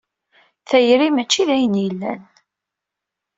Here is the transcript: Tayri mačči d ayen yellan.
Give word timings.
Tayri 0.69 1.09
mačči 1.11 1.43
d 1.47 1.49
ayen 1.55 1.75
yellan. 1.83 2.21